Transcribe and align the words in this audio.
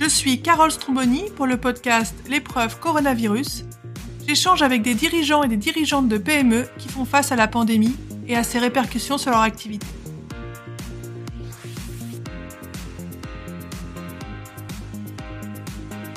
Je 0.00 0.08
suis 0.08 0.40
Carole 0.40 0.70
Stromboni 0.70 1.24
pour 1.36 1.46
le 1.46 1.58
podcast 1.58 2.14
L'épreuve 2.26 2.80
coronavirus. 2.80 3.66
J'échange 4.26 4.62
avec 4.62 4.80
des 4.80 4.94
dirigeants 4.94 5.42
et 5.42 5.48
des 5.48 5.58
dirigeantes 5.58 6.08
de 6.08 6.16
PME 6.16 6.64
qui 6.78 6.88
font 6.88 7.04
face 7.04 7.32
à 7.32 7.36
la 7.36 7.46
pandémie 7.46 7.94
et 8.26 8.34
à 8.34 8.42
ses 8.42 8.58
répercussions 8.58 9.18
sur 9.18 9.30
leur 9.30 9.42
activité. 9.42 9.86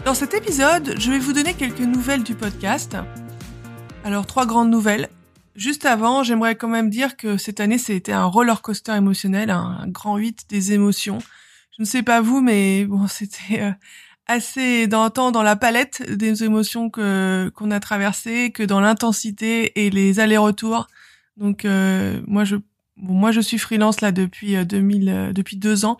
Dans 0.05 0.13
cet 0.13 0.33
épisode, 0.33 0.95
je 0.97 1.11
vais 1.11 1.19
vous 1.19 1.33
donner 1.33 1.53
quelques 1.53 1.81
nouvelles 1.81 2.23
du 2.23 2.35
podcast. 2.35 2.95
Alors, 4.05 4.25
trois 4.25 4.45
grandes 4.45 4.71
nouvelles. 4.71 5.09
Juste 5.57 5.85
avant, 5.85 6.23
j'aimerais 6.23 6.55
quand 6.55 6.69
même 6.69 6.89
dire 6.89 7.17
que 7.17 7.35
cette 7.35 7.59
année, 7.59 7.77
c'était 7.77 8.13
un 8.13 8.23
roller 8.23 8.61
coaster 8.61 8.95
émotionnel, 8.95 9.49
un 9.49 9.85
grand 9.87 10.15
8 10.15 10.45
des 10.47 10.71
émotions. 10.71 11.19
Je 11.77 11.81
ne 11.81 11.85
sais 11.87 12.03
pas 12.03 12.21
vous, 12.21 12.41
mais 12.41 12.85
bon, 12.85 13.07
c'était 13.09 13.61
euh, 13.61 13.71
assez 14.27 14.87
dans 14.87 15.09
dans 15.09 15.43
la 15.43 15.55
palette 15.55 16.03
des 16.11 16.43
émotions 16.43 16.89
que 16.89 17.51
qu'on 17.55 17.71
a 17.71 17.79
traversées, 17.79 18.51
que 18.51 18.63
dans 18.63 18.79
l'intensité 18.79 19.85
et 19.85 19.89
les 19.89 20.19
allers-retours. 20.19 20.87
Donc 21.37 21.65
euh, 21.65 22.21
moi 22.27 22.45
je 22.45 22.57
bon, 22.97 23.13
moi 23.13 23.31
je 23.31 23.41
suis 23.41 23.57
freelance 23.57 24.01
là 24.01 24.11
depuis 24.11 24.63
2000 24.65 25.09
euh, 25.09 25.33
depuis 25.33 25.57
deux 25.57 25.85
ans 25.85 25.97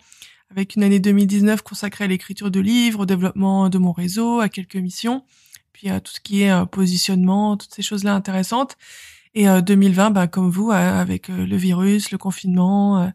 avec 0.50 0.76
une 0.76 0.84
année 0.84 1.00
2019 1.00 1.62
consacrée 1.62 2.04
à 2.04 2.06
l'écriture 2.06 2.50
de 2.50 2.60
livres, 2.60 3.00
au 3.00 3.06
développement 3.06 3.68
de 3.68 3.78
mon 3.78 3.90
réseau, 3.90 4.38
à 4.38 4.48
quelques 4.48 4.76
missions, 4.76 5.24
puis 5.72 5.88
à 5.90 6.00
tout 6.00 6.12
ce 6.12 6.20
qui 6.20 6.42
est 6.42 6.66
positionnement, 6.66 7.56
toutes 7.56 7.74
ces 7.74 7.82
choses-là 7.82 8.14
intéressantes. 8.14 8.76
Et 9.34 9.46
2020, 9.48 10.10
ben, 10.10 10.28
comme 10.28 10.50
vous, 10.50 10.70
avec 10.70 11.26
le 11.26 11.56
virus, 11.56 12.12
le 12.12 12.18
confinement, 12.18 13.12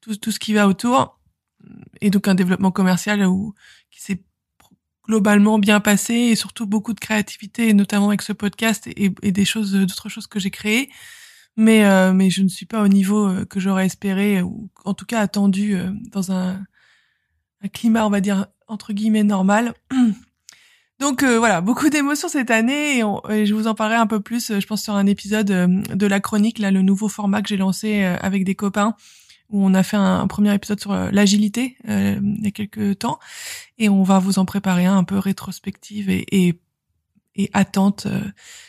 tout, 0.00 0.16
tout 0.16 0.32
ce 0.32 0.40
qui 0.40 0.52
va 0.52 0.66
autour, 0.66 1.19
et 2.00 2.10
donc 2.10 2.28
un 2.28 2.34
développement 2.34 2.70
commercial 2.70 3.24
où, 3.26 3.54
qui 3.90 4.00
s'est 4.00 4.22
globalement 5.06 5.58
bien 5.58 5.80
passé 5.80 6.14
et 6.14 6.36
surtout 6.36 6.66
beaucoup 6.66 6.92
de 6.92 7.00
créativité, 7.00 7.72
notamment 7.74 8.08
avec 8.08 8.22
ce 8.22 8.32
podcast 8.32 8.86
et, 8.86 9.12
et 9.22 9.32
des 9.32 9.44
choses, 9.44 9.72
d'autres 9.72 10.08
choses 10.08 10.26
que 10.26 10.38
j'ai 10.38 10.50
créées. 10.50 10.90
Mais, 11.56 11.84
euh, 11.84 12.12
mais 12.12 12.30
je 12.30 12.42
ne 12.42 12.48
suis 12.48 12.66
pas 12.66 12.80
au 12.82 12.88
niveau 12.88 13.28
que 13.46 13.60
j'aurais 13.60 13.86
espéré 13.86 14.40
ou 14.40 14.70
en 14.84 14.94
tout 14.94 15.04
cas 15.04 15.20
attendu 15.20 15.76
dans 16.12 16.32
un, 16.32 16.62
un 17.62 17.68
climat, 17.68 18.06
on 18.06 18.10
va 18.10 18.20
dire, 18.20 18.46
entre 18.68 18.92
guillemets, 18.92 19.24
normal. 19.24 19.74
Donc 21.00 21.22
euh, 21.22 21.38
voilà, 21.38 21.62
beaucoup 21.62 21.88
d'émotions 21.88 22.28
cette 22.28 22.50
année 22.50 22.98
et, 23.30 23.46
je 23.46 23.54
vous 23.54 23.66
en 23.66 23.74
parlerai 23.74 23.96
un 23.96 24.06
peu 24.06 24.20
plus, 24.20 24.60
je 24.60 24.66
pense, 24.66 24.82
sur 24.82 24.94
un 24.94 25.06
épisode 25.06 25.50
euh, 25.50 25.66
de 25.66 26.06
la 26.06 26.20
chronique, 26.20 26.58
là, 26.58 26.70
le 26.70 26.82
nouveau 26.82 27.08
format 27.08 27.40
que 27.40 27.48
j'ai 27.48 27.56
lancé 27.56 28.04
euh, 28.04 28.16
avec 28.20 28.44
des 28.44 28.54
copains, 28.54 28.94
où 29.50 29.64
on 29.64 29.74
a 29.74 29.82
fait 29.82 29.96
un, 29.96 30.26
premier 30.26 30.54
épisode 30.54 30.80
sur 30.80 30.94
l'agilité 30.94 31.76
il 31.86 32.40
y 32.42 32.46
a 32.46 32.50
quelques 32.50 32.98
temps, 32.98 33.18
et 33.78 33.88
on 33.88 34.02
va 34.02 34.18
vous 34.18 34.38
en 34.38 34.44
préparer 34.44 34.86
un, 34.86 34.98
un 34.98 35.04
peu 35.04 35.18
rétrospective 35.18 36.10
et, 36.10 36.24
et, 36.30 36.60
et 37.34 37.50
attente 37.52 38.06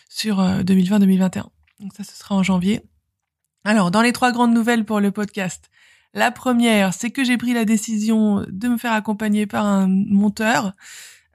sur 0.10 0.42
2020-2021. 0.42 1.46
Donc 1.80 1.94
ça, 1.96 2.04
ce 2.04 2.16
sera 2.16 2.36
en 2.36 2.44
janvier. 2.44 2.82
Alors, 3.64 3.92
dans 3.92 4.02
les 4.02 4.12
trois 4.12 4.32
grandes 4.32 4.54
nouvelles 4.54 4.86
pour 4.86 5.00
le 5.00 5.12
podcast, 5.12 5.70
la 6.14 6.32
première, 6.32 6.94
c'est 6.94 7.12
que 7.12 7.23
j'ai 7.23 7.38
pris 7.38 7.54
la 7.54 7.66
décision 7.66 8.45
de 8.50 8.68
me 8.68 8.78
faire 8.78 8.94
accompagner 8.94 9.45
par 9.45 9.66
un 9.66 9.88
monteur. 9.88 10.73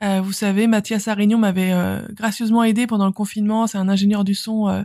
Euh, 0.02 0.20
vous 0.20 0.33
savez, 0.33 0.66
Mathias 0.66 1.08
Arignon 1.08 1.39
m'avait 1.39 1.72
euh, 1.72 2.00
gracieusement 2.11 2.62
aidé 2.64 2.86
pendant 2.86 3.06
le 3.06 3.12
confinement. 3.12 3.66
C'est 3.66 3.78
un 3.78 3.89
ingénieur 3.89 4.25
du 4.25 4.34
son 4.34 4.69
euh, 4.69 4.83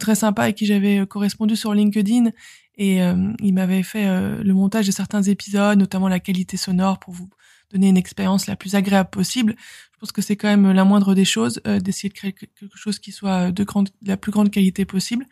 très 0.00 0.14
sympa 0.14 0.44
avec 0.44 0.56
qui 0.56 0.66
j'avais 0.66 1.06
correspondu 1.06 1.56
sur 1.56 1.74
LinkedIn. 1.74 2.30
Et 2.78 2.98
il 2.98 3.54
m'avait 3.54 3.82
fait 3.82 4.04
le 4.04 4.52
montage 4.52 4.84
de 4.84 4.90
certains 4.92 5.22
épisodes, 5.22 5.78
notamment 5.78 6.08
la 6.08 6.20
qualité 6.20 6.58
sonore 6.58 6.98
pour 6.98 7.14
vous 7.14 7.30
donner 7.72 7.88
une 7.88 7.96
expérience 7.96 8.46
la 8.46 8.54
plus 8.54 8.74
agréable 8.74 9.08
possible. 9.08 9.56
Je 9.94 9.98
pense 9.98 10.12
que 10.12 10.20
c'est 10.20 10.36
quand 10.36 10.48
même 10.48 10.70
la 10.72 10.84
moindre 10.84 11.14
des 11.14 11.24
choses 11.24 11.62
d'essayer 11.64 12.10
de 12.10 12.14
créer 12.14 12.34
quelque 12.34 12.76
chose 12.76 12.98
qui 12.98 13.12
soit 13.12 13.50
de, 13.50 13.64
grande, 13.64 13.88
de 14.02 14.08
la 14.08 14.18
plus 14.18 14.30
grande 14.30 14.50
qualité 14.50 14.84
possible 14.84 15.24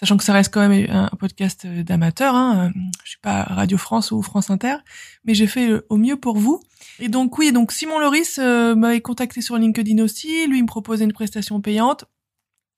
sachant 0.00 0.16
que 0.16 0.24
ça 0.24 0.32
reste 0.32 0.52
quand 0.52 0.66
même 0.66 0.86
un, 0.90 1.10
podcast 1.18 1.66
d'amateur. 1.66 2.34
Hein. 2.34 2.72
Je 3.04 3.10
suis 3.10 3.18
pas 3.20 3.42
Radio 3.42 3.76
France 3.76 4.10
ou 4.12 4.22
France 4.22 4.48
Inter, 4.48 4.76
mais 5.24 5.34
j'ai 5.34 5.46
fait 5.46 5.70
au 5.90 5.98
mieux 5.98 6.16
pour 6.16 6.38
vous. 6.38 6.62
Et 6.98 7.08
donc 7.08 7.36
oui, 7.36 7.52
donc 7.52 7.70
Simon 7.70 7.98
Loris 7.98 8.38
euh, 8.38 8.74
m'avait 8.74 9.02
contacté 9.02 9.42
sur 9.42 9.56
LinkedIn 9.58 10.02
aussi. 10.02 10.46
Lui 10.46 10.58
il 10.58 10.62
me 10.62 10.66
proposait 10.66 11.04
une 11.04 11.12
prestation 11.12 11.60
payante. 11.60 12.06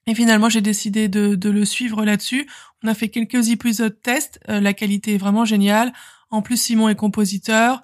Et 0.09 0.16
finalement, 0.16 0.49
j'ai 0.49 0.60
décidé 0.60 1.06
de, 1.06 1.49
le 1.49 1.65
suivre 1.65 2.05
là-dessus. 2.05 2.49
On 2.83 2.88
a 2.88 2.94
fait 2.94 3.09
quelques 3.09 3.50
épisodes 3.50 3.97
test. 4.03 4.41
Euh, 4.49 4.59
la 4.59 4.72
qualité 4.72 5.15
est 5.15 5.19
vraiment 5.19 5.44
géniale. 5.44 5.93
En 6.31 6.43
plus, 6.43 6.56
Simon 6.56 6.89
est 6.89 6.97
compositeur. 6.97 7.83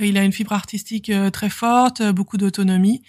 Euh, 0.00 0.06
il 0.06 0.18
a 0.18 0.24
une 0.24 0.32
fibre 0.32 0.52
artistique 0.52 1.12
très 1.32 1.48
forte, 1.48 2.02
beaucoup 2.10 2.38
d'autonomie. 2.38 3.02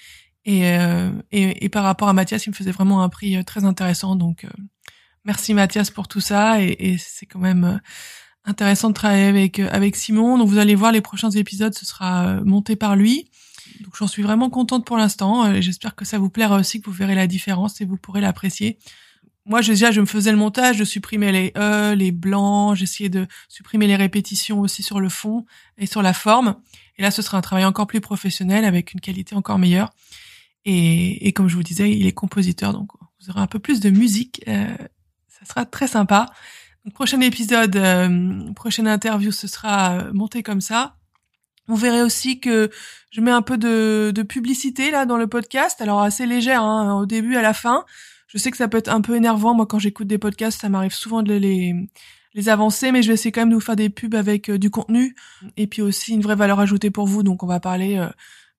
Et, 0.45 1.69
par 1.71 1.83
rapport 1.83 2.07
à 2.07 2.13
Mathias, 2.13 2.45
il 2.45 2.51
me 2.51 2.55
faisait 2.55 2.71
vraiment 2.71 3.01
un 3.01 3.09
prix 3.09 3.43
très 3.45 3.65
intéressant. 3.65 4.15
Donc, 4.15 4.45
merci 5.25 5.53
Mathias 5.53 5.89
pour 5.89 6.07
tout 6.07 6.21
ça 6.21 6.61
et, 6.61 6.75
et 6.79 6.97
c'est 6.97 7.25
quand 7.25 7.39
même 7.39 7.63
euh, 7.63 7.77
intéressant 8.45 8.89
de 8.89 8.93
travailler 8.93 9.25
avec 9.25 9.59
euh, 9.59 9.69
avec 9.71 9.95
Simon. 9.95 10.37
Donc 10.37 10.49
vous 10.49 10.57
allez 10.57 10.75
voir 10.75 10.91
les 10.91 11.01
prochains 11.01 11.31
épisodes, 11.31 11.73
ce 11.73 11.85
sera 11.85 12.27
euh, 12.27 12.43
monté 12.43 12.75
par 12.75 12.95
lui. 12.95 13.29
Donc 13.81 13.95
j'en 13.97 14.07
suis 14.07 14.23
vraiment 14.23 14.49
contente 14.49 14.85
pour 14.85 14.97
l'instant. 14.97 15.61
J'espère 15.61 15.95
que 15.95 16.05
ça 16.05 16.19
vous 16.19 16.29
plaira 16.29 16.57
aussi, 16.57 16.81
que 16.81 16.89
vous 16.89 16.95
verrez 16.95 17.15
la 17.15 17.27
différence 17.27 17.79
et 17.81 17.85
vous 17.85 17.97
pourrez 17.97 18.21
l'apprécier. 18.21 18.77
Moi, 19.45 19.61
déjà, 19.61 19.89
je 19.91 20.01
me 20.01 20.05
faisais 20.05 20.31
le 20.31 20.37
montage, 20.37 20.77
je 20.77 20.83
supprimais 20.83 21.31
les 21.31 21.51
e, 21.57 21.95
les 21.95 22.11
blancs, 22.11 22.75
j'essayais 22.75 23.09
de 23.09 23.27
supprimer 23.47 23.87
les 23.87 23.95
répétitions 23.95 24.59
aussi 24.59 24.83
sur 24.83 24.99
le 24.99 25.09
fond 25.09 25.45
et 25.77 25.87
sur 25.87 26.03
la 26.03 26.13
forme. 26.13 26.57
Et 26.97 27.01
là, 27.01 27.09
ce 27.09 27.23
sera 27.23 27.39
un 27.39 27.41
travail 27.41 27.65
encore 27.65 27.87
plus 27.87 28.01
professionnel 28.01 28.65
avec 28.65 28.93
une 28.93 28.99
qualité 28.99 29.35
encore 29.35 29.57
meilleure. 29.57 29.89
Et, 30.65 31.27
et 31.27 31.33
comme 31.33 31.47
je 31.47 31.55
vous 31.55 31.63
disais, 31.63 31.91
il 31.91 32.05
est 32.05 32.11
compositeur, 32.11 32.73
donc 32.73 32.89
vous 33.19 33.29
aurez 33.31 33.41
un 33.41 33.47
peu 33.47 33.57
plus 33.57 33.79
de 33.79 33.89
musique 33.89 34.43
ça 35.41 35.53
sera 35.53 35.65
très 35.65 35.87
sympa. 35.87 36.27
Prochain 36.93 37.21
épisode, 37.21 37.75
euh, 37.75 38.53
prochaine 38.53 38.87
interview, 38.87 39.31
ce 39.31 39.47
sera 39.47 39.93
euh, 39.93 40.13
monté 40.13 40.41
comme 40.41 40.61
ça. 40.61 40.95
Vous 41.67 41.75
verrez 41.75 42.01
aussi 42.01 42.39
que 42.39 42.71
je 43.11 43.21
mets 43.21 43.31
un 43.31 43.43
peu 43.43 43.57
de, 43.57 44.11
de 44.13 44.23
publicité 44.23 44.89
là 44.89 45.05
dans 45.05 45.17
le 45.17 45.27
podcast, 45.27 45.79
alors 45.79 46.01
assez 46.01 46.25
légère 46.25 46.63
hein, 46.63 46.99
au 46.99 47.05
début, 47.05 47.35
à 47.35 47.41
la 47.41 47.53
fin. 47.53 47.85
Je 48.27 48.37
sais 48.37 48.49
que 48.49 48.57
ça 48.57 48.67
peut 48.67 48.77
être 48.77 48.91
un 48.91 49.01
peu 49.01 49.15
énervant. 49.15 49.53
Moi, 49.53 49.67
quand 49.67 49.77
j'écoute 49.77 50.07
des 50.07 50.17
podcasts, 50.17 50.61
ça 50.61 50.69
m'arrive 50.69 50.93
souvent 50.93 51.21
de 51.21 51.33
les, 51.33 51.75
les 52.33 52.49
avancer, 52.49 52.91
mais 52.91 53.03
je 53.03 53.09
vais 53.09 53.13
essayer 53.13 53.31
quand 53.31 53.41
même 53.41 53.49
de 53.49 53.55
vous 53.55 53.61
faire 53.61 53.75
des 53.75 53.89
pubs 53.89 54.15
avec 54.15 54.49
euh, 54.49 54.57
du 54.57 54.71
contenu 54.71 55.15
et 55.57 55.67
puis 55.67 55.83
aussi 55.83 56.13
une 56.13 56.21
vraie 56.21 56.35
valeur 56.35 56.59
ajoutée 56.59 56.89
pour 56.89 57.05
vous. 57.05 57.21
Donc, 57.21 57.43
on 57.43 57.47
va 57.47 57.59
parler 57.59 58.03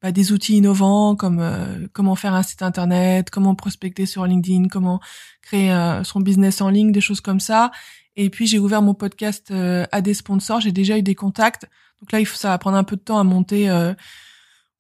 bah, 0.03 0.11
des 0.11 0.33
outils 0.33 0.57
innovants 0.57 1.15
comme 1.15 1.39
euh, 1.39 1.87
comment 1.93 2.17
faire 2.17 2.35
un 2.35 2.43
site 2.43 2.63
internet, 2.63 3.31
comment 3.31 3.55
prospecter 3.55 4.05
sur 4.05 4.27
LinkedIn, 4.27 4.67
comment 4.67 5.01
créer 5.43 5.73
euh, 5.73 6.03
son 6.03 6.21
business 6.21 6.61
en 6.61 6.71
ligne, 6.71 6.91
des 6.91 7.01
choses 7.01 7.21
comme 7.21 7.39
ça. 7.39 7.71
Et 8.17 8.29
puis 8.29 8.49
j'ai 8.49 8.59
ouvert 8.59 8.83
mon 8.83 8.95
podcast 8.95 9.53
euh, 9.53 9.87
à 9.93 10.01
des 10.01 10.15
sponsors, 10.15 10.61
j'ai 10.61 10.73
déjà 10.73 10.99
eu 10.99 11.03
des 11.03 11.15
contacts. 11.15 11.69
Donc 12.01 12.11
là, 12.11 12.19
il 12.19 12.27
faut, 12.27 12.37
ça 12.37 12.49
va 12.49 12.59
prendre 12.59 12.77
un 12.77 12.83
peu 12.83 12.97
de 12.97 13.01
temps 13.01 13.19
à 13.19 13.25
monter 13.25 13.71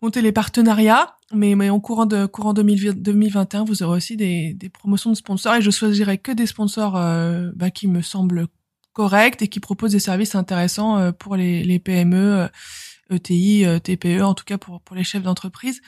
monter 0.03 0.21
les 0.21 0.33
partenariats, 0.33 1.15
mais, 1.33 1.55
mais 1.55 1.71
en 1.71 1.79
courant 1.79 2.07
de 2.07 2.27
courant 2.27 2.53
2021, 2.53 3.63
vous 3.63 3.85
aurez 3.85 3.99
aussi 3.99 4.17
des, 4.17 4.53
des 4.55 4.69
promotions 4.69 5.11
de 5.11 5.15
sponsors 5.15 5.55
et 5.55 5.63
je 5.63 5.71
choisirai 5.71 6.19
que 6.19 6.33
des 6.33 6.47
sponsors 6.47 6.95
bah, 7.55 7.71
qui 7.71 7.87
me 7.87 8.03
semblent 8.03 8.49
corrects 8.93 9.41
et 9.43 9.47
qui 9.47 9.61
proposent 9.61 9.93
des 9.93 10.01
services 10.01 10.35
intéressants 10.35 11.13
pour 11.13 11.37
les, 11.37 11.63
les 11.63 11.79
PME 11.79 12.49
ETI, 13.13 13.65
euh, 13.65 13.79
TPE, 13.79 14.23
en 14.23 14.35
tout 14.35 14.45
cas 14.45 14.59
pour, 14.59 14.81
pour 14.81 14.97
les 14.97 15.05
chefs 15.05 15.23
d'entreprise, 15.23 15.81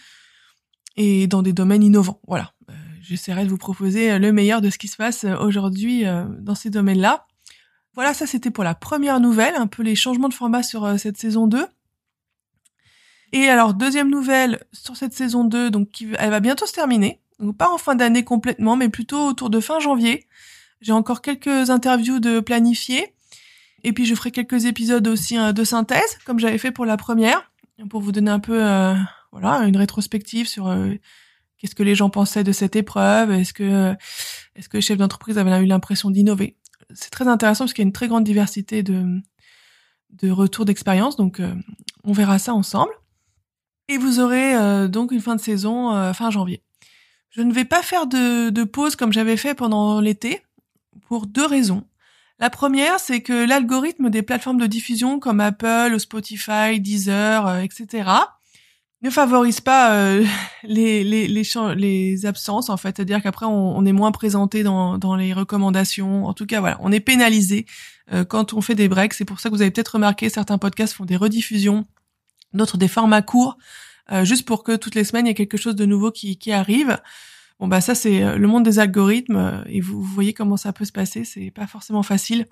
et 0.96 1.26
dans 1.26 1.42
des 1.42 1.52
domaines 1.52 1.82
innovants. 1.82 2.20
Voilà, 2.26 2.52
euh, 2.70 2.74
j'essaierai 3.00 3.44
de 3.44 3.50
vous 3.50 3.58
proposer 3.58 4.12
euh, 4.12 4.18
le 4.18 4.32
meilleur 4.32 4.60
de 4.60 4.70
ce 4.70 4.78
qui 4.78 4.88
se 4.88 4.96
passe 4.96 5.24
aujourd'hui 5.24 6.04
dans 6.40 6.54
ces 6.54 6.70
domaines-là. 6.70 7.26
Voilà, 7.94 8.12
ça 8.12 8.26
c'était 8.26 8.50
pour 8.50 8.64
la 8.64 8.74
première 8.74 9.20
nouvelle, 9.20 9.54
un 9.56 9.66
peu 9.66 9.82
les 9.82 9.94
changements 9.94 10.28
de 10.28 10.34
format 10.34 10.62
sur 10.62 10.98
cette 10.98 11.16
saison 11.16 11.46
2. 11.46 11.66
Et 13.32 13.48
alors, 13.48 13.74
deuxième 13.74 14.10
nouvelle 14.10 14.64
sur 14.72 14.96
cette 14.96 15.12
saison 15.12 15.44
2, 15.44 15.70
donc 15.70 16.04
elle 16.18 16.30
va 16.30 16.40
bientôt 16.40 16.66
se 16.66 16.72
terminer. 16.72 17.20
Donc 17.38 17.56
pas 17.56 17.70
en 17.70 17.78
fin 17.78 17.94
d'année 17.94 18.24
complètement, 18.24 18.76
mais 18.76 18.88
plutôt 18.88 19.26
autour 19.26 19.50
de 19.50 19.60
fin 19.60 19.80
janvier. 19.80 20.26
J'ai 20.80 20.92
encore 20.92 21.22
quelques 21.22 21.70
interviews 21.70 22.20
de 22.20 22.40
planifier. 22.40 23.13
Et 23.84 23.92
puis 23.92 24.06
je 24.06 24.14
ferai 24.14 24.30
quelques 24.30 24.64
épisodes 24.64 25.06
aussi 25.06 25.36
hein, 25.36 25.52
de 25.52 25.62
synthèse, 25.62 26.18
comme 26.24 26.40
j'avais 26.40 26.58
fait 26.58 26.72
pour 26.72 26.86
la 26.86 26.96
première, 26.96 27.52
pour 27.90 28.00
vous 28.00 28.12
donner 28.12 28.30
un 28.30 28.40
peu 28.40 28.64
euh, 28.64 28.94
voilà 29.30 29.58
une 29.66 29.76
rétrospective 29.76 30.48
sur 30.48 30.68
euh, 30.68 30.94
qu'est-ce 31.58 31.74
que 31.74 31.82
les 31.82 31.94
gens 31.94 32.08
pensaient 32.08 32.44
de 32.44 32.52
cette 32.52 32.76
épreuve, 32.76 33.30
est-ce 33.30 33.52
que 33.52 33.94
est-ce 34.56 34.70
que 34.70 34.78
les 34.78 34.80
chefs 34.80 34.96
d'entreprise 34.96 35.36
avaient 35.36 35.62
eu 35.62 35.66
l'impression 35.66 36.10
d'innover. 36.10 36.56
C'est 36.94 37.10
très 37.10 37.28
intéressant 37.28 37.64
parce 37.64 37.74
qu'il 37.74 37.82
y 37.82 37.86
a 37.86 37.88
une 37.88 37.92
très 37.92 38.08
grande 38.08 38.24
diversité 38.24 38.82
de 38.82 39.20
de 40.10 40.30
retours 40.30 40.64
d'expérience, 40.64 41.16
donc 41.16 41.40
euh, 41.40 41.54
on 42.04 42.12
verra 42.12 42.38
ça 42.38 42.54
ensemble. 42.54 42.92
Et 43.88 43.98
vous 43.98 44.18
aurez 44.18 44.88
donc 44.88 45.12
une 45.12 45.20
fin 45.20 45.36
de 45.36 45.40
saison 45.42 46.10
fin 46.14 46.30
janvier. 46.30 46.62
Je 47.28 47.42
ne 47.42 47.52
vais 47.52 47.66
pas 47.66 47.82
faire 47.82 48.06
de, 48.06 48.48
de 48.48 48.64
pause 48.64 48.96
comme 48.96 49.12
j'avais 49.12 49.36
fait 49.36 49.54
pendant 49.54 50.00
l'été 50.00 50.40
pour 51.06 51.26
deux 51.26 51.44
raisons. 51.44 51.84
La 52.44 52.50
première, 52.50 53.00
c'est 53.00 53.22
que 53.22 53.48
l'algorithme 53.48 54.10
des 54.10 54.20
plateformes 54.20 54.58
de 54.58 54.66
diffusion 54.66 55.18
comme 55.18 55.40
Apple, 55.40 55.98
Spotify, 55.98 56.78
Deezer, 56.78 57.46
euh, 57.46 57.60
etc., 57.60 58.10
ne 59.00 59.08
favorise 59.08 59.62
pas 59.62 59.94
euh, 59.94 60.26
les, 60.62 62.26
absences, 62.26 62.68
en 62.68 62.76
fait. 62.76 62.96
C'est-à-dire 62.96 63.22
qu'après, 63.22 63.46
on, 63.46 63.74
on, 63.78 63.86
est 63.86 63.92
moins 63.92 64.12
présenté 64.12 64.62
dans, 64.62 65.16
les 65.16 65.32
recommandations. 65.32 66.26
En 66.26 66.34
tout 66.34 66.44
cas, 66.44 66.60
voilà, 66.60 66.76
on 66.82 66.92
est 66.92 67.00
pénalisé 67.00 67.64
euh, 68.12 68.26
quand 68.26 68.52
on 68.52 68.60
fait 68.60 68.74
des 68.74 68.88
breaks. 68.88 69.14
C'est 69.14 69.24
pour 69.24 69.40
ça 69.40 69.48
que 69.48 69.54
vous 69.54 69.62
avez 69.62 69.70
peut-être 69.70 69.94
remarqué, 69.94 70.28
certains 70.28 70.58
podcasts 70.58 70.92
font 70.92 71.06
des 71.06 71.16
rediffusions, 71.16 71.86
d'autres 72.52 72.76
des 72.76 72.88
formats 72.88 73.22
courts, 73.22 73.56
euh, 74.12 74.26
juste 74.26 74.44
pour 74.44 74.64
que 74.64 74.76
toutes 74.76 74.96
les 74.96 75.04
semaines, 75.04 75.24
il 75.24 75.30
y 75.30 75.32
ait 75.32 75.34
quelque 75.34 75.56
chose 75.56 75.76
de 75.76 75.86
nouveau 75.86 76.12
qui 76.12 76.52
arrive. 76.52 76.98
Bon, 77.60 77.68
bah 77.68 77.80
ça, 77.80 77.94
c'est 77.94 78.36
le 78.36 78.46
monde 78.48 78.64
des 78.64 78.78
algorithmes, 78.80 79.64
et 79.68 79.80
vous, 79.80 80.02
voyez 80.02 80.32
comment 80.32 80.56
ça 80.56 80.72
peut 80.72 80.84
se 80.84 80.92
passer. 80.92 81.24
C'est 81.24 81.50
pas 81.50 81.66
forcément 81.66 82.02
facile. 82.02 82.46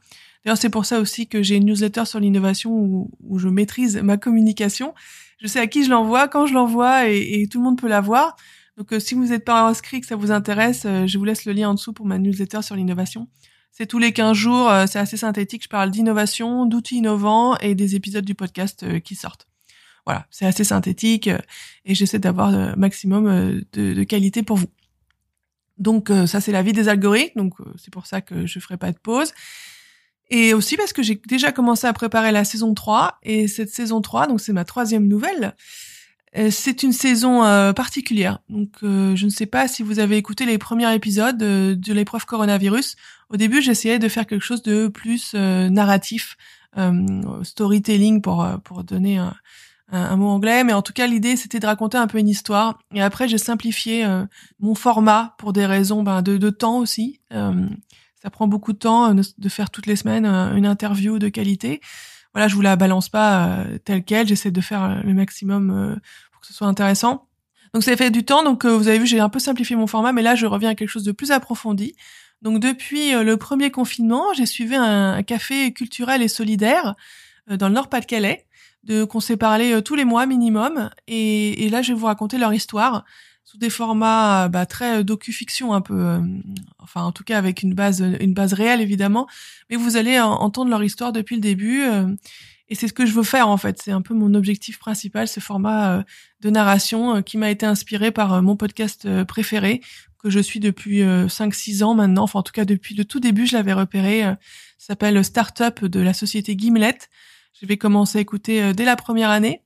D'ailleurs, 0.45 0.59
c'est 0.59 0.71
pour 0.71 0.87
ça 0.87 1.01
aussi 1.01 1.27
que 1.27 1.43
j'ai 1.43 1.57
une 1.57 1.67
newsletter 1.67 2.05
sur 2.05 2.21
l'innovation 2.21 2.71
où, 2.73 3.39
je 3.39 3.49
maîtrise 3.49 3.97
ma 3.97 4.17
communication 4.17 4.95
je 5.43 5.49
sais 5.49 5.59
à 5.59 5.67
qui 5.67 5.85
je 5.85 5.91
l'envoie, 5.91 6.29
quand 6.29 6.47
je 6.47 6.55
l'envoie 6.55 7.09
et, 7.09 7.47
tout 7.51 7.59
le 7.59 7.65
monde 7.65 7.79
peut 7.79 7.89
la 7.89 8.01
voir. 8.01 8.37
Donc 8.79 8.93
euh, 8.93 9.01
si 9.01 9.15
vous 9.15 9.27
n'êtes 9.27 9.45
pas 9.45 9.67
inscrit, 9.67 10.01
que 10.01 10.07
ça 10.07 10.17
vous 10.17 10.31
intéresse, 10.31 10.85
euh, 10.87 11.07
je 11.07 11.19
vous 11.19 11.25
laisse 11.25 11.45
le 11.45 11.53
lien 11.53 11.69
en 11.69 11.75
dessous 11.75 11.93
pour 11.93 12.07
ma 12.07 12.19
newsletter 12.19 12.63
sur 12.63 12.77
l'innovation. 12.77 13.29
C'est 13.73 13.87
tous 13.87 13.99
les 13.99 14.13
15 14.13 14.37
jours, 14.37 14.71
euh, 14.71 14.87
c'est 14.87 14.99
assez 14.99 15.17
synthétique, 15.17 15.65
je 15.65 15.69
parle 15.69 15.91
d'innovation, 15.91 16.65
d'outils 16.65 16.97
innovants 16.97 17.57
et 17.59 17.75
des 17.75 17.97
épisodes 17.97 18.25
du 18.25 18.35
podcast 18.35 19.01
qui 19.01 19.15
sortent. 19.15 19.49
Voilà, 20.07 20.27
c'est 20.31 20.47
assez 20.47 20.65
synthétique 20.65 21.29
et 21.85 21.95
j'essaie 21.95 22.19
d'avoir 22.19 22.51
le 22.51 22.75
maximum 22.77 23.63
de, 23.73 24.05
qualité 24.05 24.43
pour 24.43 24.57
vous. 24.57 24.67
Donc 25.83 26.11
ça 26.27 26.41
c'est 26.41 26.53
la 26.53 26.63
vie 26.63 26.73
des 26.73 26.89
algorithmes, 26.89 27.39
donc 27.39 27.55
c'est 27.77 27.93
pour 27.93 28.07
ça 28.07 28.21
que 28.21 28.47
je 28.47 28.59
ferai 28.59 28.77
pas 28.77 28.93
de 28.93 28.99
pause. 28.99 29.33
Et 30.33 30.55
aussi 30.55 30.79
parce 30.79 30.95
que 30.95 31.03
j'ai 31.03 31.21
déjà 31.29 31.53
commencé 31.53 31.87
à 31.87 31.93
préparer 31.93 32.33
la 32.33 32.45
saison 32.45 32.73
3. 32.73 33.19
Et 33.23 33.49
cette 33.49 33.69
saison 33.69 34.01
3, 34.01 34.29
donc 34.29 34.41
c'est 34.41 34.55
ma 34.55 34.65
troisième 34.65 35.07
nouvelle, 35.07 35.55
euh, 36.39 36.49
c'est 36.51 36.83
une 36.83 36.95
saison 36.95 37.45
euh, 37.45 37.75
particulière. 37.75 38.39
Donc 38.49 38.71
euh, 38.83 39.15
je 39.15 39.27
ne 39.27 39.31
sais 39.31 39.45
pas 39.45 39.69
si 39.69 39.83
vous 39.83 39.99
avez 39.99 40.17
écouté 40.17 40.47
les 40.47 40.57
premiers 40.57 40.93
épisodes 40.95 41.37
de 41.37 41.93
l'épreuve 41.93 42.25
coronavirus. 42.25 42.97
Au 43.29 43.37
début, 43.37 43.61
j'essayais 43.61 43.99
de 43.99 44.09
faire 44.09 44.27
quelque 44.27 44.45
chose 44.45 44.63
de 44.63 44.89
plus 44.89 45.35
narratif, 45.35 46.39
storytelling 47.43 48.23
pour 48.23 48.47
pour 48.65 48.85
donner 48.85 49.19
un, 49.19 49.35
un, 49.93 50.17
mot 50.17 50.29
anglais, 50.29 50.65
mais 50.65 50.73
en 50.73 50.83
tout 50.83 50.93
cas 50.93 51.07
l'idée 51.07 51.37
c'était 51.37 51.61
de 51.61 51.67
raconter 51.67 51.99
un 51.99 52.07
peu 52.07 52.19
une 52.19 52.29
histoire. 52.29 52.79
Et 52.93 53.03
après 53.03 53.29
j'ai 53.29 53.39
simplifié 53.39 54.07
mon 54.59 54.75
format 54.75 55.35
pour 55.39 55.53
des 55.53 55.67
raisons 55.67 56.03
ben, 56.03 56.23
de, 56.23 56.37
de 56.37 56.51
temps 56.51 56.79
aussi 56.79 57.21
ça 58.23 58.31
prend 58.31 58.47
beaucoup 58.47 58.73
de 58.73 58.79
temps 58.79 59.11
euh, 59.11 59.21
de 59.37 59.49
faire 59.49 59.71
toutes 59.71 59.87
les 59.87 59.97
semaines 59.97 60.27
euh, 60.27 60.55
une 60.55 60.67
interview 60.67 61.19
de 61.19 61.29
qualité. 61.29 61.81
Voilà, 62.33 62.49
je 62.49 62.55
vous 62.55 62.63
la 62.63 62.77
balance 62.77 63.09
pas 63.09 63.47
euh, 63.47 63.79
telle 63.85 64.05
quelle. 64.05 64.29
J'essaie 64.29 64.51
de 64.51 64.61
faire 64.61 65.03
le 65.05 65.13
maximum 65.13 65.99
pour 66.33 66.41
que 66.41 66.47
ce 66.47 66.55
soit 66.55 66.67
intéressant. 66.67 67.27
Donc 67.75 67.83
ça 67.83 67.97
fait 67.97 68.11
du 68.11 68.25
temps. 68.25 68.45
Donc 68.45 68.65
vous 68.65 68.89
avez 68.89 68.99
vu, 68.99 69.07
j'ai 69.07 69.21
un 69.21 69.29
peu 69.29 69.39
simplifié 69.39 69.77
mon 69.77 69.87
format, 69.87 70.13
mais 70.13 70.23
là 70.23 70.35
je 70.35 70.47
reviens 70.47 70.71
à 70.71 70.75
quelque 70.75 70.89
chose 70.89 71.05
de 71.05 71.13
plus 71.13 71.31
approfondi. 71.31 71.95
Donc 72.41 72.61
depuis 72.61 73.13
le 73.13 73.37
premier 73.37 73.71
confinement, 73.71 74.33
j'ai 74.35 74.47
suivi 74.47 74.75
un, 74.75 75.23
café 75.23 75.73
culturel 75.73 76.23
et 76.23 76.29
solidaire 76.29 76.95
dans 77.49 77.69
le 77.69 77.75
Nord-Pas-de-Calais, 77.75 78.47
de 78.85 79.05
qu'on 79.05 79.21
s'est 79.21 79.37
parlé 79.37 79.81
tous 79.83 79.95
les 79.95 80.05
mois 80.05 80.27
minimum. 80.27 80.91
Et, 81.07 81.65
et, 81.65 81.69
là, 81.69 81.83
je 81.83 81.93
vais 81.93 81.99
vous 81.99 82.07
raconter 82.07 82.39
leur 82.39 82.53
histoire 82.53 83.05
sous 83.45 83.59
des 83.59 83.71
formats 83.71 84.49
bah, 84.49 84.67
très 84.67 85.05
docu-fiction 85.05 85.75
un 85.75 85.81
peu, 85.81 85.99
euh, 85.99 86.21
enfin 86.79 87.03
en 87.03 87.13
tout 87.13 87.25
cas 87.25 87.39
avec 87.39 87.63
une 87.63 87.75
base 87.75 88.01
une 88.21 88.35
base 88.35 88.53
réelle 88.53 88.81
évidemment, 88.81 89.27
mais 89.69 89.77
vous 89.77 89.97
allez 89.97 90.19
entendre 90.21 90.71
leur 90.71 90.83
histoire 90.83 91.13
depuis 91.13 91.37
le 91.37 91.43
début 91.43 91.83
euh, 91.83 92.07
et 92.69 92.75
c'est 92.75 92.89
ce 92.89 92.93
que 92.93 93.05
je 93.05 93.13
veux 93.13 93.25
faire 93.25 93.49
en 93.49 93.57
fait, 93.57 93.81
c'est 93.83 93.91
un 93.91 94.01
peu 94.01 94.15
mon 94.15 94.35
objectif 94.35 94.79
principal, 94.79 95.29
ce 95.29 95.41
format 95.41 95.99
euh, 95.99 96.03
de 96.41 96.51
narration 96.51 97.23
qui 97.23 97.37
m'a 97.37 97.51
été 97.51 97.67
inspiré 97.67 98.11
par 98.11 98.43
mon 98.43 98.57
podcast 98.57 99.07
préféré 99.25 99.81
que 100.23 100.31
je 100.31 100.39
suis 100.39 100.61
depuis 100.61 101.03
5-6 101.03 101.83
ans 101.83 101.95
maintenant, 101.95 102.23
enfin 102.23 102.39
en 102.39 102.43
tout 102.45 102.53
cas 102.53 102.65
depuis 102.65 102.95
le 102.95 103.05
tout 103.05 103.19
début 103.19 103.45
je 103.47 103.57
l'avais 103.57 103.73
repéré, 103.73 104.23
s'appelle 104.79 105.23
Startup 105.25 105.85
de 105.85 106.01
la 106.01 106.15
société 106.15 106.57
Gimlet. 106.57 106.97
J'avais 107.61 107.77
commencé 107.77 108.19
à 108.19 108.21
écouter 108.21 108.73
dès 108.75 108.85
la 108.85 108.97
première 108.97 109.31
année 109.31 109.63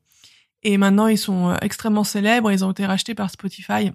et 0.62 0.78
maintenant, 0.78 1.06
ils 1.06 1.18
sont 1.18 1.50
euh, 1.50 1.56
extrêmement 1.62 2.02
célèbres. 2.02 2.50
Ils 2.50 2.64
ont 2.64 2.72
été 2.72 2.84
rachetés 2.84 3.14
par 3.14 3.30
Spotify. 3.30 3.92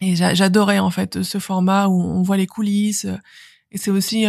Et 0.00 0.14
j'adorais 0.14 0.78
en 0.78 0.90
fait 0.90 1.22
ce 1.22 1.38
format 1.38 1.88
où 1.88 2.00
on 2.00 2.22
voit 2.22 2.36
les 2.36 2.46
coulisses. 2.46 3.06
Et 3.72 3.78
c'est 3.78 3.90
aussi 3.90 4.26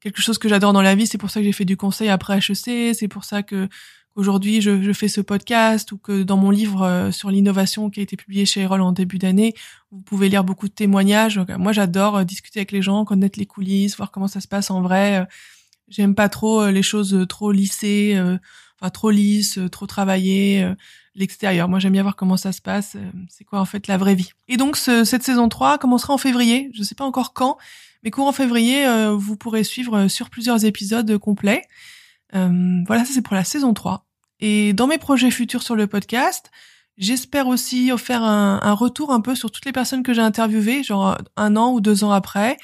quelque 0.00 0.20
chose 0.20 0.36
que 0.36 0.46
j'adore 0.46 0.74
dans 0.74 0.82
la 0.82 0.94
vie. 0.94 1.06
C'est 1.06 1.16
pour 1.16 1.30
ça 1.30 1.40
que 1.40 1.46
j'ai 1.46 1.52
fait 1.52 1.64
du 1.64 1.78
conseil 1.78 2.10
après 2.10 2.36
HEC. 2.36 2.94
C'est 2.94 3.08
pour 3.08 3.24
ça 3.24 3.42
que 3.42 3.68
aujourd'hui 4.14 4.60
je, 4.60 4.82
je, 4.82 4.92
fais 4.92 5.08
ce 5.08 5.22
podcast 5.22 5.92
ou 5.92 5.96
que 5.96 6.22
dans 6.22 6.36
mon 6.36 6.50
livre 6.50 6.82
euh, 6.82 7.10
sur 7.12 7.30
l'innovation 7.30 7.88
qui 7.88 8.00
a 8.00 8.02
été 8.02 8.16
publié 8.16 8.44
chez 8.44 8.60
Erol 8.60 8.82
en 8.82 8.92
début 8.92 9.18
d'année, 9.18 9.54
vous 9.90 10.02
pouvez 10.02 10.28
lire 10.28 10.44
beaucoup 10.44 10.68
de 10.68 10.74
témoignages. 10.74 11.40
moi, 11.56 11.72
j'adore 11.72 12.16
euh, 12.16 12.24
discuter 12.24 12.58
avec 12.58 12.72
les 12.72 12.82
gens, 12.82 13.04
connaître 13.06 13.38
les 13.38 13.46
coulisses, 13.46 13.96
voir 13.96 14.10
comment 14.10 14.28
ça 14.28 14.40
se 14.40 14.48
passe 14.48 14.70
en 14.70 14.82
vrai. 14.82 15.26
J'aime 15.90 16.14
pas 16.14 16.28
trop 16.28 16.68
les 16.68 16.82
choses 16.82 17.26
trop 17.28 17.52
lissées 17.52 18.16
enfin 18.80 18.90
trop 18.90 19.10
lisse, 19.10 19.58
euh, 19.58 19.68
trop 19.68 19.86
travaillé, 19.86 20.62
euh, 20.62 20.74
l'extérieur. 21.14 21.68
Moi, 21.68 21.78
j'aime 21.78 21.92
bien 21.92 22.02
voir 22.02 22.16
comment 22.16 22.36
ça 22.36 22.52
se 22.52 22.62
passe. 22.62 22.96
Euh, 22.96 23.10
c'est 23.28 23.44
quoi 23.44 23.60
en 23.60 23.64
fait 23.64 23.86
la 23.86 23.98
vraie 23.98 24.14
vie. 24.14 24.30
Et 24.48 24.56
donc 24.56 24.76
cette 24.76 25.22
saison 25.22 25.48
3 25.48 25.78
commencera 25.78 26.14
en 26.14 26.18
février. 26.18 26.70
Je 26.74 26.82
sais 26.82 26.94
pas 26.94 27.04
encore 27.04 27.32
quand, 27.32 27.58
mais 28.02 28.10
courant 28.10 28.32
février, 28.32 28.86
vous 29.16 29.36
pourrez 29.36 29.64
suivre 29.64 30.08
sur 30.08 30.30
plusieurs 30.30 30.64
épisodes 30.64 31.18
complets. 31.18 31.62
voilà, 32.32 33.04
ça 33.04 33.12
c'est 33.12 33.22
pour 33.22 33.34
la 33.34 33.44
saison 33.44 33.74
3. 33.74 34.06
Et 34.40 34.72
dans 34.72 34.86
mes 34.86 34.98
projets 34.98 35.30
futurs 35.30 35.62
sur 35.62 35.76
le 35.76 35.86
podcast, 35.86 36.50
j'espère 36.96 37.46
aussi 37.46 37.90
faire 37.98 38.22
un, 38.22 38.58
un, 38.62 38.72
retour 38.72 39.12
un 39.12 39.20
peu 39.20 39.34
sur 39.34 39.50
toutes 39.50 39.66
les 39.66 39.72
personnes 39.72 40.02
que 40.02 40.14
j'ai 40.14 40.22
interviewées, 40.22 40.82
genre 40.82 41.18
un 41.36 41.56
an 41.56 41.72
ou 41.72 41.80
deux 41.80 42.04
ans 42.04 42.12
après. 42.12 42.56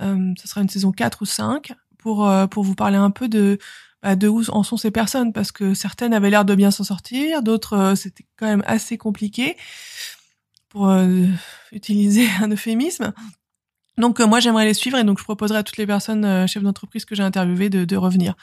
Euh, 0.00 0.32
ce 0.38 0.46
sera 0.46 0.60
une 0.60 0.68
saison 0.68 0.92
4 0.92 1.22
ou 1.22 1.26
5 1.26 1.72
pour 2.06 2.30
pour 2.50 2.62
vous 2.62 2.76
parler 2.76 2.96
un 2.96 3.10
peu 3.10 3.26
de 3.26 3.58
de 4.14 4.28
où 4.28 4.42
en 4.50 4.62
sont 4.62 4.76
ces 4.76 4.92
personnes 4.92 5.32
parce 5.32 5.50
que 5.50 5.74
certaines 5.74 6.14
avaient 6.14 6.30
l'air 6.30 6.44
de 6.44 6.54
bien 6.54 6.70
s'en 6.70 6.84
sortir, 6.84 7.42
d'autres 7.42 7.72
euh, 7.72 7.94
c'était 7.96 8.24
quand 8.36 8.46
même 8.46 8.62
assez 8.66 8.96
compliqué 8.96 9.56
pour 10.68 10.88
euh, 10.88 11.24
utiliser 11.72 12.28
un 12.40 12.50
euphémisme. 12.52 13.12
Donc 13.98 14.20
euh, 14.20 14.26
moi 14.26 14.38
j'aimerais 14.38 14.66
les 14.66 14.74
suivre 14.74 14.98
et 14.98 15.04
donc 15.04 15.18
je 15.18 15.24
proposerai 15.24 15.58
à 15.58 15.62
toutes 15.64 15.78
les 15.78 15.86
personnes 15.86 16.46
chefs 16.46 16.62
d'entreprise 16.62 17.04
que 17.04 17.16
j'ai 17.16 17.24
interviewées 17.24 17.70
de, 17.70 17.84
de, 17.84 17.96
revenir. 17.96 18.34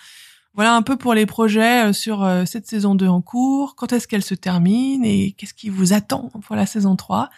Voilà 0.53 0.75
un 0.75 0.81
peu 0.81 0.97
pour 0.97 1.13
les 1.13 1.25
projets 1.25 1.93
sur 1.93 2.29
cette 2.45 2.67
saison 2.67 2.93
2 2.93 3.07
en 3.07 3.21
cours, 3.21 3.75
quand 3.75 3.91
est-ce 3.91 4.07
qu'elle 4.07 4.23
se 4.23 4.35
termine 4.35 5.03
et 5.03 5.31
qu'est-ce 5.31 5.55
qui 5.55 5.69
vous 5.69 5.93
attend 5.93 6.29
pour 6.45 6.55
la 6.55 6.67
saison 6.67 6.95
3. 6.95 7.31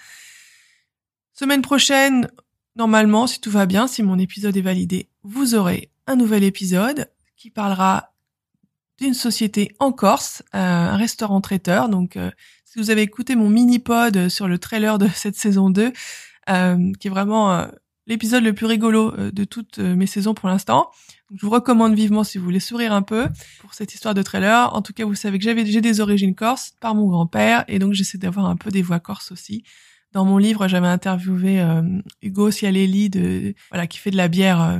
Semaine 1.32 1.62
prochaine, 1.62 2.29
normalement, 2.75 3.25
si 3.25 3.39
tout 3.39 3.51
va 3.51 3.65
bien, 3.67 3.88
si 3.88 4.03
mon 4.03 4.20
épisode 4.20 4.58
est 4.58 4.62
validé, 4.62 5.08
vous 5.24 5.55
aurez 5.55 5.91
un 6.07 6.15
nouvel 6.15 6.43
épisode 6.43 7.09
qui 7.35 7.50
parlera 7.50 8.15
d'une 8.97 9.13
société 9.13 9.75
en 9.79 9.91
Corse, 9.91 10.43
euh, 10.53 10.57
un 10.57 10.97
restaurant 10.97 11.41
traiteur. 11.41 11.89
Donc, 11.89 12.17
euh, 12.17 12.31
si 12.65 12.79
vous 12.79 12.89
avez 12.89 13.01
écouté 13.01 13.35
mon 13.35 13.50
mini-pod 13.50 14.29
sur 14.29 14.47
le 14.47 14.57
trailer 14.57 14.97
de 14.97 15.07
cette 15.13 15.35
saison 15.35 15.69
2, 15.69 15.91
euh, 16.50 16.91
qui 17.00 17.07
est 17.07 17.12
vraiment 17.12 17.67
l'épisode 18.07 18.43
le 18.43 18.53
plus 18.53 18.67
rigolo 18.67 19.12
de 19.12 19.43
toutes 19.45 19.79
mes 19.79 20.05
saisons 20.05 20.35
pour 20.35 20.47
l'instant, 20.47 20.91
je 21.33 21.43
vous 21.43 21.50
recommande 21.50 21.95
vivement 21.95 22.24
si 22.24 22.38
vous 22.38 22.43
voulez 22.43 22.59
sourire 22.59 22.93
un 22.93 23.01
peu 23.01 23.27
pour 23.59 23.74
cette 23.74 23.93
histoire 23.95 24.13
de 24.13 24.21
trailer. 24.21 24.74
En 24.75 24.83
tout 24.83 24.93
cas, 24.93 25.05
vous 25.05 25.15
savez 25.15 25.39
que 25.39 25.43
j'avais 25.43 25.65
j'ai 25.65 25.81
des 25.81 26.01
origines 26.01 26.35
corses 26.35 26.75
par 26.79 26.93
mon 26.93 27.07
grand-père 27.07 27.65
et 27.67 27.79
donc 27.79 27.93
j'essaie 27.93 28.19
d'avoir 28.19 28.45
un 28.45 28.55
peu 28.55 28.69
des 28.69 28.83
voix 28.83 29.00
corses 29.00 29.31
aussi. 29.31 29.63
Dans 30.12 30.24
mon 30.24 30.38
livre, 30.38 30.67
j'avais 30.67 30.88
interviewé 30.88 31.65
Hugo 32.21 32.51
Cialelli 32.51 33.09
de 33.09 33.55
voilà 33.71 33.88
qui 33.88 33.97
fait 33.97 34.12
de 34.12 34.17
la 34.17 34.27
bière 34.27 34.79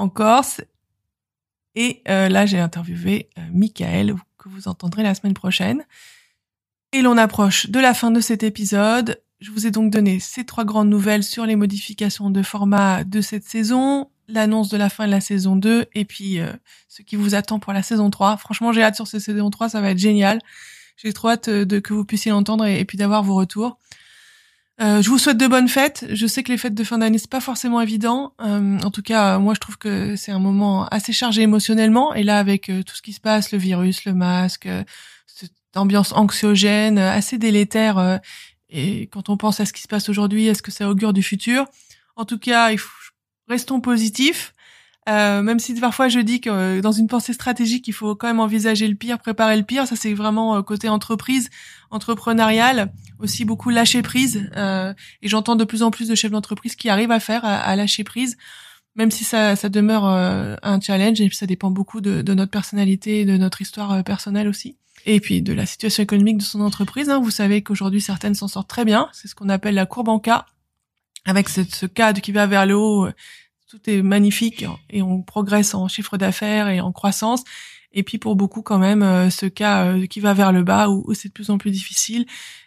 en 0.00 0.08
Corse 0.08 0.60
et 1.74 2.02
euh, 2.08 2.28
là, 2.28 2.46
j'ai 2.46 2.58
interviewé 2.58 3.28
euh, 3.38 3.42
Michael, 3.52 4.14
que 4.38 4.48
vous 4.48 4.68
entendrez 4.68 5.02
la 5.02 5.14
semaine 5.14 5.34
prochaine. 5.34 5.84
Et 6.92 7.02
l'on 7.02 7.16
approche 7.16 7.68
de 7.70 7.78
la 7.78 7.94
fin 7.94 8.10
de 8.10 8.20
cet 8.20 8.42
épisode. 8.42 9.22
Je 9.40 9.50
vous 9.52 9.66
ai 9.66 9.70
donc 9.70 9.90
donné 9.90 10.18
ces 10.20 10.44
trois 10.44 10.64
grandes 10.64 10.88
nouvelles 10.88 11.22
sur 11.22 11.46
les 11.46 11.56
modifications 11.56 12.30
de 12.30 12.42
format 12.42 13.04
de 13.04 13.20
cette 13.20 13.44
saison, 13.44 14.10
l'annonce 14.28 14.68
de 14.68 14.76
la 14.76 14.90
fin 14.90 15.06
de 15.06 15.10
la 15.10 15.20
saison 15.20 15.56
2 15.56 15.86
et 15.94 16.04
puis 16.04 16.40
euh, 16.40 16.52
ce 16.88 17.02
qui 17.02 17.16
vous 17.16 17.34
attend 17.34 17.58
pour 17.58 17.72
la 17.72 17.82
saison 17.82 18.10
3. 18.10 18.36
Franchement, 18.36 18.72
j'ai 18.72 18.82
hâte 18.82 18.96
sur 18.96 19.06
cette 19.06 19.22
saison 19.22 19.48
3, 19.48 19.70
ça 19.70 19.80
va 19.80 19.92
être 19.92 19.98
génial. 19.98 20.40
J'ai 20.96 21.12
trop 21.12 21.30
hâte 21.30 21.48
de 21.48 21.78
que 21.78 21.94
vous 21.94 22.04
puissiez 22.04 22.32
l'entendre 22.32 22.66
et, 22.66 22.84
puis 22.84 22.98
d'avoir 22.98 23.22
vos 23.22 23.34
retours. 23.34 23.78
Euh, 24.80 25.02
je 25.02 25.10
vous 25.10 25.18
souhaite 25.18 25.36
de 25.36 25.46
bonnes 25.46 25.68
fêtes. 25.68 26.06
Je 26.10 26.26
sais 26.26 26.42
que 26.42 26.50
les 26.50 26.56
fêtes 26.56 26.74
de 26.74 26.84
fin 26.84 26.98
d'année 26.98 27.18
c'est 27.18 27.30
pas 27.30 27.40
forcément 27.40 27.80
évident. 27.82 28.32
Euh, 28.40 28.78
en 28.78 28.90
tout 28.90 29.02
cas, 29.02 29.38
moi 29.38 29.52
je 29.54 29.60
trouve 29.60 29.76
que 29.76 30.16
c'est 30.16 30.32
un 30.32 30.38
moment 30.38 30.86
assez 30.86 31.12
chargé 31.12 31.42
émotionnellement. 31.42 32.14
Et 32.14 32.22
là, 32.22 32.38
avec 32.38 32.70
euh, 32.70 32.82
tout 32.82 32.96
ce 32.96 33.02
qui 33.02 33.12
se 33.12 33.20
passe, 33.20 33.52
le 33.52 33.58
virus, 33.58 34.06
le 34.06 34.14
masque, 34.14 34.68
cette 35.26 35.52
ambiance 35.76 36.12
anxiogène, 36.12 36.98
assez 36.98 37.36
délétère. 37.36 38.20
et 38.70 39.02
quand 39.12 39.28
on 39.28 39.36
pense 39.36 39.60
à 39.60 39.66
ce 39.66 39.72
qui 39.72 39.82
se 39.82 39.88
passe 39.88 40.08
aujourd'hui, 40.08 40.46
est-ce 40.46 40.62
que 40.62 40.70
ça 40.70 40.88
augure 40.88 41.12
du 41.12 41.22
futur 41.22 41.66
En 42.16 42.24
tout 42.24 42.38
cas, 42.38 42.70
restons 43.48 43.80
positifs. 43.80 44.54
Euh, 45.10 45.42
même 45.42 45.58
si 45.58 45.74
parfois 45.74 46.08
je 46.08 46.20
dis 46.20 46.40
que 46.40 46.50
euh, 46.50 46.80
dans 46.80 46.92
une 46.92 47.08
pensée 47.08 47.32
stratégique, 47.32 47.88
il 47.88 47.92
faut 47.92 48.14
quand 48.14 48.28
même 48.28 48.38
envisager 48.38 48.86
le 48.86 48.94
pire, 48.94 49.18
préparer 49.18 49.56
le 49.56 49.64
pire. 49.64 49.86
Ça, 49.86 49.96
c'est 49.96 50.14
vraiment 50.14 50.56
euh, 50.56 50.62
côté 50.62 50.88
entreprise, 50.88 51.50
entrepreneurial, 51.90 52.92
aussi 53.18 53.44
beaucoup 53.44 53.70
lâcher 53.70 54.02
prise. 54.02 54.48
et 54.56 55.28
j'entends 55.28 55.56
de 55.56 55.64
plus 55.64 55.82
en 55.82 55.90
plus 55.90 56.08
de 56.08 56.14
chefs 56.14 56.30
d'entreprise 56.30 56.76
qui 56.76 56.88
arrivent 56.88 57.10
à 57.10 57.20
faire, 57.20 57.44
à, 57.44 57.74
lâcher 57.74 58.04
prise, 58.04 58.36
même 58.94 59.10
si 59.10 59.24
ça, 59.24 59.56
ça 59.56 59.68
demeure 59.68 60.04
un 60.04 60.80
challenge 60.80 61.20
et 61.20 61.28
ça 61.30 61.46
dépend 61.46 61.70
beaucoup 61.70 62.00
de, 62.00 62.22
de, 62.22 62.34
notre 62.34 62.50
personnalité 62.50 63.24
de 63.24 63.36
notre 63.36 63.60
histoire 63.60 64.04
personnelle 64.04 64.48
aussi. 64.48 64.76
Et 65.06 65.18
puis 65.20 65.42
de 65.42 65.52
la 65.52 65.66
situation 65.66 66.02
économique 66.02 66.38
de 66.38 66.42
son 66.42 66.60
entreprise. 66.60 67.10
Hein. 67.10 67.20
Vous 67.20 67.30
savez 67.30 67.62
qu'aujourd'hui, 67.62 68.00
certaines 68.00 68.34
s'en 68.34 68.48
sortent 68.48 68.68
très 68.68 68.84
bien. 68.84 69.08
C'est 69.12 69.28
ce 69.28 69.34
qu'on 69.34 69.48
appelle 69.48 69.74
la 69.74 69.86
courbe 69.86 70.08
en 70.08 70.18
K, 70.18 70.30
avec 71.24 71.48
ce, 71.48 71.62
ce 71.64 71.86
cadre 71.86 72.20
qui 72.20 72.32
va 72.32 72.46
vers 72.46 72.66
le 72.66 72.76
haut 72.76 73.08
tout 73.70 73.88
est 73.88 74.02
magnifique 74.02 74.64
et 74.90 75.00
on 75.00 75.22
progresse 75.22 75.74
en 75.74 75.86
chiffre 75.86 76.16
d'affaires 76.16 76.68
et 76.68 76.80
en 76.80 76.90
croissance. 76.90 77.44
Et 77.92 78.02
puis 78.02 78.18
pour 78.18 78.34
beaucoup 78.34 78.62
quand 78.62 78.78
même 78.78 79.02
euh, 79.02 79.30
ce 79.30 79.46
cas 79.46 79.84
euh, 79.84 80.06
qui 80.06 80.18
va 80.18 80.34
vers 80.34 80.50
le 80.50 80.64
bas 80.64 80.88
où, 80.88 81.14
c'est 81.14 81.28
de 81.28 81.32
plus 81.32 81.50
en 81.50 81.58
plus 81.58 81.70
difficile 81.70 82.26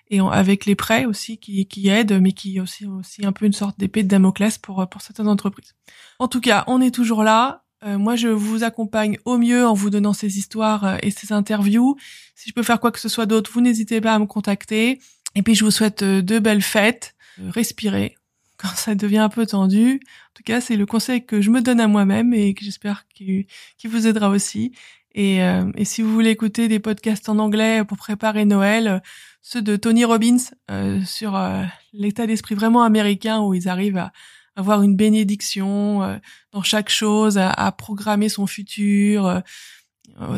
et 0.10 0.20
avec 0.20 0.66
les 0.66 0.76
prêts 0.76 1.06
aussi 1.06 1.38
qui, 1.38 1.88
aident 1.90 2.22
mais 2.22 2.32
qui 2.32 2.60
aussi 2.60 2.86
aussi 2.86 3.26
un 3.26 3.34
peu 3.34 3.46
une 3.46 3.54
sorte 3.54 3.78
d'épée 3.80 4.04
de 4.04 4.08
Damoclès 4.08 4.58
pour 4.58 4.88
pour 4.88 5.02
certaines 5.02 5.28
entreprises. 5.28 5.76
En 6.20 6.28
tout 6.30 6.40
cas, 6.40 6.64
on 6.68 6.80
est 6.82 6.94
toujours 6.94 7.24
là. 7.24 7.64
Euh, 7.84 7.98
moi, 7.98 8.16
je 8.16 8.30
vous 8.30 8.64
accompagne 8.64 9.18
au 9.26 9.38
mieux 9.38 9.66
en 9.68 9.74
vous 9.74 9.90
donnant 9.90 10.14
ces 10.14 10.38
histoires 10.38 11.04
et 11.04 11.12
ces 11.12 11.34
interviews. 11.34 11.98
Si 12.36 12.50
je 12.50 12.54
peux 12.54 12.64
faire 12.64 12.80
quoi 12.80 12.92
que 12.92 13.00
ce 13.00 13.10
soit 13.10 13.26
d'autre, 13.26 13.52
vous 13.54 13.60
n'hésitez 13.60 14.00
pas 14.00 14.14
à 14.14 14.20
me 14.20 14.26
contacter. 14.26 15.00
Et 15.36 15.42
puis, 15.42 15.56
je 15.56 15.66
vous 15.66 15.72
souhaite 15.72 16.04
de 16.04 16.40
belles 16.40 16.62
fêtes. 16.62 17.16
Respirez, 17.40 18.16
quand 18.64 18.76
ça 18.76 18.96
devient 18.96 19.18
un 19.18 19.30
peu 19.30 19.46
tendu. 19.46 20.00
En 20.06 20.34
tout 20.34 20.44
cas, 20.44 20.62
c'est 20.62 20.78
le 20.78 20.86
conseil 20.86 21.26
que 21.26 21.42
je 21.42 21.50
me 21.50 21.62
donne 21.62 21.82
à 21.82 21.88
moi-même 21.88 22.34
et 22.34 22.54
que 22.54 22.64
j'espère 22.64 23.06
qu'il 23.14 23.46
vous 23.84 24.08
aidera 24.08 24.30
aussi. 24.30 24.72
Et, 25.16 25.44
euh, 25.44 25.70
et, 25.76 25.86
si 25.86 26.02
vous 26.02 26.12
voulez 26.12 26.30
écouter 26.30 26.68
des 26.68 26.80
podcasts 26.80 27.30
en 27.30 27.38
anglais 27.38 27.84
pour 27.84 27.98
préparer 27.98 28.46
Noël, 28.46 29.04
ceux 29.42 29.62
de 29.62 29.76
Tony 29.76 30.06
Robbins 30.06 30.38
euh, 30.72 31.04
sur 31.04 31.36
euh, 31.36 31.64
l'état 31.92 32.26
d'esprit 32.26 32.56
vraiment 32.56 32.84
américain 32.84 33.42
où 33.42 33.54
ils 33.54 33.68
arrivent 33.68 33.98
à 33.98 34.12
avoir 34.56 34.82
une 34.82 34.96
bénédiction 34.96 36.20
dans 36.52 36.64
chaque 36.64 36.90
chose, 36.90 37.38
à, 37.38 37.50
à 37.50 37.72
programmer 37.72 38.30
son 38.30 38.46
futur. 38.46 39.42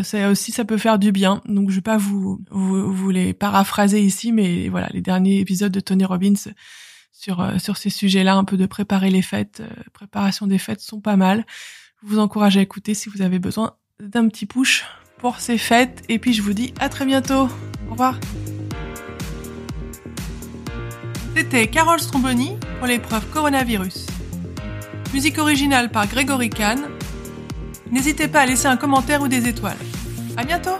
ça 0.03 0.29
aussi, 0.29 0.53
ça 0.53 0.63
peut 0.63 0.77
faire 0.77 0.99
du 0.99 1.11
bien. 1.11 1.41
Donc, 1.45 1.69
je 1.69 1.75
vais 1.75 1.81
pas 1.81 1.97
vous, 1.97 2.39
vous, 2.49 2.91
vous 2.93 3.09
les 3.09 3.33
paraphraser 3.33 4.01
ici, 4.01 4.31
mais 4.31 4.69
voilà, 4.69 4.87
les 4.93 5.01
derniers 5.01 5.39
épisodes 5.39 5.71
de 5.71 5.81
Tony 5.81 6.05
Robbins 6.05 6.33
sur 7.17 7.39
euh, 7.39 7.57
sur 7.57 7.77
ces 7.77 7.89
sujets-là, 7.89 8.35
un 8.35 8.43
peu 8.43 8.57
de 8.57 8.65
préparer 8.65 9.09
les 9.09 9.21
fêtes, 9.21 9.61
euh, 9.61 9.83
préparation 9.93 10.47
des 10.47 10.57
fêtes 10.57 10.81
sont 10.81 10.99
pas 10.99 11.15
mal. 11.15 11.45
Je 12.03 12.07
vous 12.07 12.19
encourage 12.19 12.57
à 12.57 12.61
écouter 12.61 12.93
si 12.93 13.09
vous 13.09 13.21
avez 13.21 13.39
besoin 13.39 13.75
d'un 13.99 14.27
petit 14.27 14.45
push 14.45 14.85
pour 15.17 15.39
ces 15.39 15.57
fêtes. 15.57 16.03
Et 16.09 16.19
puis 16.19 16.33
je 16.33 16.41
vous 16.41 16.53
dis 16.53 16.73
à 16.79 16.89
très 16.89 17.05
bientôt. 17.05 17.47
Au 17.87 17.91
revoir. 17.91 18.19
C'était 21.35 21.67
Carole 21.67 21.99
Stromboni 21.99 22.57
pour 22.79 22.87
l'épreuve 22.87 23.25
coronavirus. 23.29 24.07
Musique 25.13 25.37
originale 25.37 25.89
par 25.91 26.07
Grégory 26.07 26.49
Kahn. 26.49 26.81
N'hésitez 27.91 28.27
pas 28.27 28.41
à 28.41 28.45
laisser 28.45 28.67
un 28.67 28.77
commentaire 28.77 29.21
ou 29.21 29.27
des 29.27 29.47
étoiles. 29.47 29.77
À 30.37 30.43
bientôt! 30.43 30.77